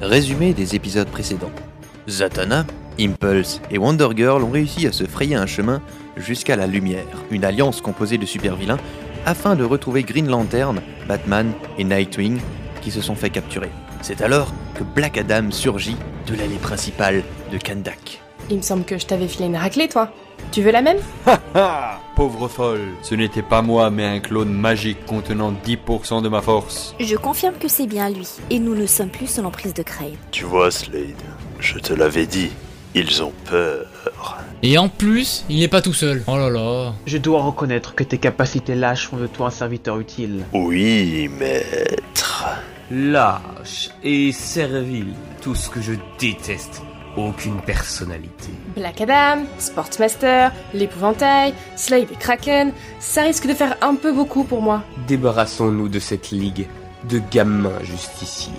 Résumé 0.00 0.52
des 0.52 0.74
épisodes 0.74 1.08
précédents. 1.08 1.50
Zatanna, 2.08 2.66
Impulse 3.00 3.62
et 3.70 3.78
Wonder 3.78 4.08
Girl 4.14 4.42
ont 4.42 4.50
réussi 4.50 4.86
à 4.86 4.92
se 4.92 5.04
frayer 5.04 5.36
un 5.36 5.46
chemin 5.46 5.80
jusqu'à 6.16 6.54
la 6.54 6.66
lumière, 6.66 7.06
une 7.30 7.44
alliance 7.44 7.80
composée 7.80 8.18
de 8.18 8.26
super-vilains 8.26 8.78
afin 9.24 9.56
de 9.56 9.64
retrouver 9.64 10.02
Green 10.02 10.28
Lantern, 10.28 10.80
Batman 11.08 11.52
et 11.78 11.84
Nightwing 11.84 12.38
qui 12.82 12.90
se 12.90 13.00
sont 13.00 13.14
fait 13.14 13.30
capturer. 13.30 13.70
C'est 14.02 14.20
alors 14.20 14.52
que 14.74 14.84
Black 14.84 15.16
Adam 15.16 15.50
surgit 15.50 15.96
de 16.26 16.34
l'allée 16.34 16.58
principale 16.58 17.22
de 17.50 17.58
Kandak. 17.58 18.20
Il 18.48 18.58
me 18.58 18.62
semble 18.62 18.84
que 18.84 18.98
je 18.98 19.06
t'avais 19.06 19.26
filé 19.28 19.46
une 19.46 19.56
raclée, 19.56 19.88
toi. 19.88 20.10
Tu 20.52 20.62
veux 20.62 20.70
la 20.70 20.82
même? 20.82 20.98
Ah 21.54 22.00
Pauvre 22.14 22.48
folle, 22.48 22.92
ce 23.02 23.14
n'était 23.14 23.42
pas 23.42 23.60
moi 23.60 23.90
mais 23.90 24.04
un 24.06 24.20
clone 24.20 24.52
magique 24.52 25.04
contenant 25.04 25.52
10% 25.66 26.22
de 26.22 26.28
ma 26.28 26.40
force. 26.40 26.94
Je 26.98 27.16
confirme 27.16 27.56
que 27.56 27.68
c'est 27.68 27.86
bien 27.86 28.08
lui, 28.08 28.26
et 28.48 28.58
nous 28.58 28.74
ne 28.74 28.86
sommes 28.86 29.10
plus 29.10 29.26
sous 29.26 29.42
l'emprise 29.42 29.74
de 29.74 29.82
Crane. 29.82 30.16
Tu 30.30 30.44
vois, 30.44 30.70
Slade, 30.70 31.14
je 31.60 31.78
te 31.78 31.92
l'avais 31.92 32.24
dit, 32.26 32.50
ils 32.94 33.22
ont 33.22 33.32
peur. 33.50 34.38
Et 34.62 34.78
en 34.78 34.88
plus, 34.88 35.44
il 35.50 35.58
n'est 35.58 35.68
pas 35.68 35.82
tout 35.82 35.92
seul. 35.92 36.22
Oh 36.26 36.36
là 36.38 36.48
là. 36.48 36.94
Je 37.04 37.18
dois 37.18 37.42
reconnaître 37.42 37.94
que 37.94 38.04
tes 38.04 38.16
capacités 38.18 38.74
lâches 38.74 39.08
font 39.08 39.18
de 39.18 39.26
toi 39.26 39.48
un 39.48 39.50
serviteur 39.50 39.98
utile. 39.98 40.44
Oui, 40.54 41.28
maître. 41.28 42.46
Lâche 42.90 43.90
et 44.02 44.32
servile, 44.32 45.12
tout 45.42 45.54
ce 45.54 45.68
que 45.68 45.82
je 45.82 45.92
déteste. 46.18 46.82
Aucune 47.16 47.56
personnalité. 47.62 48.50
Black 48.76 49.00
Adam, 49.00 49.44
Sportsmaster, 49.58 50.52
l'épouvantail, 50.74 51.54
Slade 51.74 52.08
et 52.12 52.16
Kraken, 52.16 52.72
ça 53.00 53.22
risque 53.22 53.46
de 53.46 53.54
faire 53.54 53.74
un 53.80 53.94
peu 53.94 54.12
beaucoup 54.12 54.44
pour 54.44 54.60
moi. 54.60 54.82
Débarrassons-nous 55.08 55.88
de 55.88 55.98
cette 55.98 56.30
ligue 56.30 56.66
de 57.08 57.22
gamins 57.30 57.82
justiciers. 57.82 58.52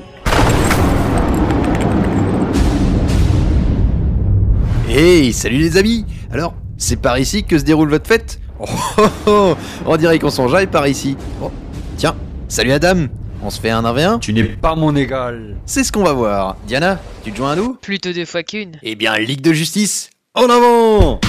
Hey, 4.90 5.34
salut 5.34 5.58
les 5.58 5.78
amis 5.78 6.06
Alors, 6.32 6.56
c'est 6.78 7.00
par 7.00 7.20
ici 7.20 7.44
que 7.44 7.60
se 7.60 7.64
déroule 7.64 7.90
votre 7.90 8.08
fête? 8.08 8.40
Oh, 8.60 8.66
oh, 8.98 9.08
oh, 9.28 9.56
On 9.86 9.98
dirait 9.98 10.18
qu'on 10.18 10.32
s'enjaille 10.32 10.66
par 10.66 10.88
ici. 10.88 11.16
Oh, 11.44 11.52
tiens, 11.96 12.16
salut 12.48 12.72
Adam 12.72 13.06
On 13.48 13.50
se 13.50 13.62
fait 13.62 13.70
un 13.70 13.82
1v1 13.82 14.20
Tu 14.20 14.34
n'es 14.34 14.44
pas 14.44 14.76
mon 14.76 14.94
égal. 14.94 15.56
C'est 15.66 15.86
ce 15.86 15.94
qu'on 15.94 16.04
va 16.04 16.12
voir. 16.12 16.58
Diana, 16.68 17.00
tu 17.24 17.32
te 17.32 17.38
joins 17.38 17.54
à 17.54 17.56
nous 17.56 17.76
Plutôt 17.76 18.12
deux 18.12 18.26
fois 18.26 18.44
qu'une. 18.44 18.74
Eh 18.84 18.96
bien, 18.96 19.18
Ligue 19.18 19.40
de 19.40 19.54
Justice, 19.54 20.10
en 20.34 20.50
avant 20.50 21.22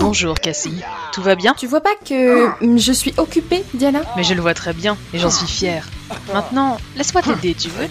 Bonjour 0.00 0.40
Cassie. 0.40 0.80
Tout 1.12 1.20
va 1.20 1.34
bien? 1.34 1.52
Tu 1.52 1.66
vois 1.66 1.82
pas 1.82 1.94
que 2.08 2.48
je 2.78 2.92
suis 2.92 3.12
occupée, 3.18 3.62
Diana? 3.74 4.00
Mais 4.16 4.24
je 4.24 4.32
le 4.32 4.40
vois 4.40 4.54
très 4.54 4.72
bien 4.72 4.96
et 5.12 5.18
j'en 5.18 5.30
suis 5.30 5.46
fière. 5.46 5.86
Maintenant, 6.32 6.76
laisse-moi 6.96 7.22
t'aider, 7.22 7.54
tu 7.54 7.68
veux 7.68 7.88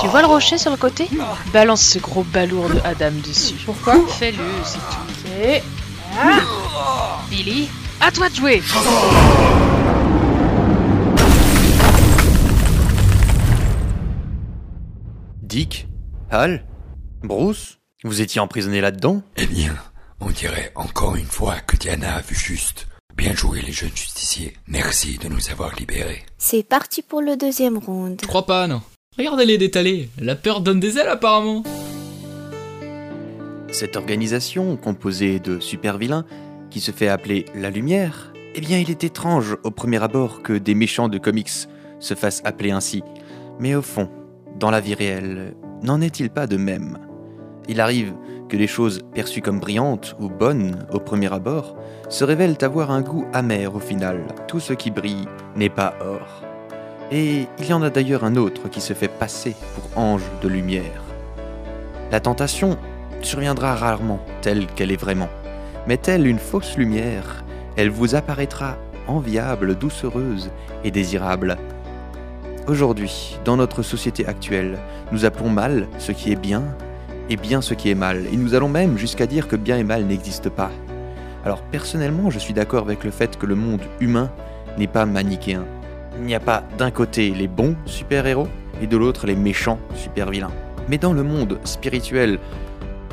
Tu 0.00 0.08
vois 0.08 0.20
le 0.20 0.26
rocher 0.26 0.58
sur 0.58 0.70
le 0.70 0.76
côté 0.76 1.08
Balance 1.52 1.82
ce 1.82 1.98
gros 1.98 2.24
balourd 2.24 2.68
de 2.68 2.80
Adam 2.84 3.12
dessus. 3.26 3.54
Pourquoi 3.64 3.94
Fais-le, 4.06 4.44
c'est 4.64 4.78
tout. 4.78 5.24
Ok. 5.24 5.62
Billy, 7.30 7.68
à 8.00 8.10
toi 8.10 8.28
de 8.28 8.34
jouer 8.34 8.62
Dick 15.42 15.88
Hal 16.30 16.64
Bruce 17.22 17.78
Vous 18.02 18.20
étiez 18.20 18.40
emprisonné 18.40 18.80
là-dedans 18.80 19.22
Eh 19.36 19.46
bien, 19.46 19.74
on 20.20 20.30
dirait 20.30 20.72
encore 20.74 21.16
une 21.16 21.26
fois 21.26 21.56
que 21.60 21.76
Diana 21.76 22.14
a 22.16 22.20
vu 22.20 22.34
juste. 22.34 22.86
Bien 23.16 23.34
joué 23.34 23.62
les 23.62 23.72
jeunes 23.72 23.90
Merci 24.66 25.18
de 25.18 25.28
nous 25.28 25.50
avoir 25.50 25.74
libérés. 25.76 26.24
C'est 26.38 26.62
parti 26.62 27.02
pour 27.02 27.20
le 27.20 27.36
deuxième 27.36 27.78
round. 27.78 28.18
Je 28.20 28.26
crois 28.26 28.46
pas, 28.46 28.66
non. 28.66 28.82
Regardez-les 29.16 29.58
détaler. 29.58 30.08
La 30.18 30.34
peur 30.34 30.60
donne 30.60 30.80
des 30.80 30.98
ailes 30.98 31.08
apparemment. 31.08 31.62
Cette 33.70 33.96
organisation, 33.96 34.76
composée 34.76 35.38
de 35.38 35.60
super-vilains, 35.60 36.26
qui 36.70 36.80
se 36.80 36.90
fait 36.90 37.08
appeler 37.08 37.44
la 37.54 37.70
Lumière, 37.70 38.32
eh 38.54 38.60
bien 38.60 38.78
il 38.78 38.90
est 38.90 39.04
étrange 39.04 39.56
au 39.62 39.70
premier 39.70 40.02
abord 40.02 40.42
que 40.42 40.52
des 40.52 40.74
méchants 40.74 41.08
de 41.08 41.18
comics 41.18 41.68
se 42.00 42.14
fassent 42.14 42.42
appeler 42.44 42.70
ainsi. 42.70 43.02
Mais 43.58 43.74
au 43.74 43.82
fond, 43.82 44.10
dans 44.58 44.70
la 44.70 44.80
vie 44.80 44.94
réelle, 44.94 45.54
n'en 45.82 46.00
est-il 46.00 46.30
pas 46.30 46.46
de 46.46 46.56
même? 46.56 46.98
Il 47.68 47.80
arrive 47.80 48.14
que 48.48 48.56
des 48.56 48.66
choses 48.66 49.00
perçues 49.14 49.42
comme 49.42 49.60
brillantes 49.60 50.16
ou 50.20 50.28
bonnes 50.28 50.86
au 50.92 51.00
premier 51.00 51.32
abord 51.32 51.76
se 52.08 52.24
révèlent 52.24 52.58
avoir 52.62 52.90
un 52.90 53.00
goût 53.00 53.26
amer 53.32 53.74
au 53.74 53.80
final. 53.80 54.26
Tout 54.48 54.60
ce 54.60 54.72
qui 54.72 54.90
brille 54.90 55.26
n'est 55.56 55.68
pas 55.68 55.94
or. 56.00 56.26
Et 57.10 57.46
il 57.58 57.66
y 57.66 57.72
en 57.72 57.82
a 57.82 57.90
d'ailleurs 57.90 58.24
un 58.24 58.36
autre 58.36 58.68
qui 58.68 58.80
se 58.80 58.92
fait 58.92 59.08
passer 59.08 59.54
pour 59.74 60.02
ange 60.02 60.24
de 60.42 60.48
lumière. 60.48 61.02
La 62.10 62.20
tentation 62.20 62.78
surviendra 63.22 63.74
rarement 63.74 64.20
telle 64.42 64.66
qu'elle 64.66 64.92
est 64.92 65.00
vraiment, 65.00 65.28
mais 65.86 65.96
telle 65.96 66.26
une 66.26 66.38
fausse 66.38 66.76
lumière, 66.76 67.44
elle 67.76 67.90
vous 67.90 68.14
apparaîtra 68.14 68.76
enviable, 69.06 69.76
doucereuse 69.76 70.50
et 70.82 70.90
désirable. 70.90 71.56
Aujourd'hui, 72.66 73.38
dans 73.44 73.56
notre 73.56 73.82
société 73.82 74.26
actuelle, 74.26 74.78
nous 75.12 75.24
appelons 75.24 75.50
mal 75.50 75.88
ce 75.98 76.12
qui 76.12 76.32
est 76.32 76.36
bien 76.36 76.62
et 77.30 77.36
bien 77.36 77.60
ce 77.60 77.74
qui 77.74 77.90
est 77.90 77.94
mal, 77.94 78.26
et 78.32 78.36
nous 78.36 78.54
allons 78.54 78.68
même 78.68 78.98
jusqu'à 78.98 79.26
dire 79.26 79.48
que 79.48 79.56
bien 79.56 79.78
et 79.78 79.84
mal 79.84 80.04
n'existent 80.04 80.50
pas. 80.50 80.70
Alors 81.44 81.62
personnellement, 81.62 82.30
je 82.30 82.38
suis 82.38 82.54
d'accord 82.54 82.84
avec 82.84 83.04
le 83.04 83.10
fait 83.10 83.36
que 83.36 83.46
le 83.46 83.54
monde 83.54 83.82
humain 84.00 84.30
n'est 84.78 84.86
pas 84.86 85.06
manichéen. 85.06 85.64
Il 86.18 86.24
n'y 86.24 86.34
a 86.34 86.40
pas 86.40 86.64
d'un 86.78 86.90
côté 86.90 87.30
les 87.30 87.48
bons 87.48 87.76
super-héros 87.86 88.48
et 88.80 88.86
de 88.86 88.96
l'autre 88.96 89.26
les 89.26 89.36
méchants 89.36 89.78
super-vilains. 89.94 90.52
Mais 90.88 90.98
dans 90.98 91.12
le 91.12 91.22
monde 91.22 91.58
spirituel, 91.64 92.38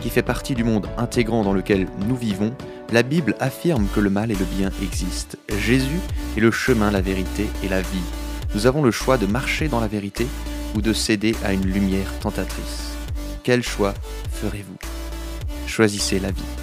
qui 0.02 0.10
fait 0.10 0.24
partie 0.24 0.56
du 0.56 0.64
monde 0.64 0.88
intégrant 0.98 1.44
dans 1.44 1.54
lequel 1.54 1.88
nous 2.08 2.16
vivons, 2.16 2.54
la 2.92 3.04
Bible 3.04 3.36
affirme 3.40 3.88
que 3.94 4.00
le 4.00 4.10
mal 4.10 4.32
et 4.32 4.36
le 4.36 4.46
bien 4.46 4.72
existent. 4.82 5.38
Jésus 5.60 6.00
est 6.36 6.42
le 6.42 6.52
chemin, 6.52 6.92
la 6.92 7.02
vérité 7.02 7.48
et 7.64 7.70
la 7.70 7.82
vie. 7.82 8.04
Nous 8.54 8.68
avons 8.68 8.84
le 8.84 8.92
choix 8.92 9.18
de 9.18 9.26
marcher 9.26 9.68
dans 9.68 9.80
la 9.80 9.88
vérité 9.88 10.28
ou 10.76 10.82
de 10.82 10.92
céder 10.92 11.36
à 11.46 11.54
une 11.54 11.66
lumière 11.66 12.12
tentatrice. 12.20 12.91
Quel 13.44 13.64
choix 13.64 13.94
ferez-vous? 14.34 14.78
Choisissez 15.68 16.20
la 16.20 16.32
vie. 16.32 16.61